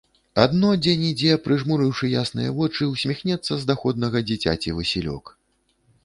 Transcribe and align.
Адно 0.43 0.69
дзе-нідзе, 0.83 1.33
прымружыўшы 1.47 2.07
ясныя 2.21 2.53
вочы, 2.59 2.83
усміхнецца 2.93 3.53
з 3.65 3.69
даходнага 3.73 4.23
дзіцяці 4.31 4.73
васілёк. 4.79 5.25